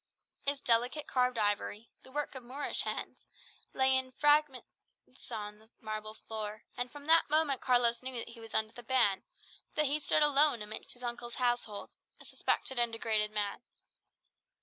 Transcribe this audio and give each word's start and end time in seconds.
Its 0.47 0.61
delicate 0.61 1.05
carved 1.05 1.37
ivory, 1.37 1.91
the 2.01 2.11
work 2.11 2.33
of 2.33 2.41
Moorish 2.41 2.81
hands, 2.81 3.19
lay 3.71 3.95
in 3.95 4.11
fragments 4.11 4.65
on 5.29 5.59
the 5.59 5.69
marble 5.79 6.15
floor; 6.15 6.63
and 6.75 6.89
from 6.91 7.05
that 7.05 7.29
moment 7.29 7.61
Carlos 7.61 8.01
knew 8.01 8.15
that 8.17 8.29
he 8.29 8.39
was 8.39 8.55
under 8.55 8.73
the 8.73 8.81
ban, 8.81 9.21
that 9.75 9.85
he 9.85 9.99
stood 9.99 10.23
alone 10.23 10.63
amidst 10.63 10.93
his 10.93 11.03
uncle's 11.03 11.35
household 11.35 11.91
a 12.19 12.25
suspected 12.25 12.79
and 12.79 12.91
degraded 12.91 13.29
man. 13.29 13.61